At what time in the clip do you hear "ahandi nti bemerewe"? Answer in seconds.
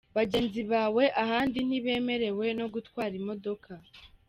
1.23-2.45